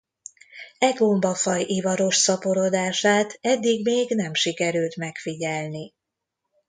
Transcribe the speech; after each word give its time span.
E 0.79 0.91
gombafaj 0.93 1.63
ivaros 1.67 2.15
szaporodását 2.17 3.37
eddig 3.41 3.85
még 3.85 4.09
nem 4.09 4.33
sikerült 4.33 4.95
megfigyelni. 4.95 5.93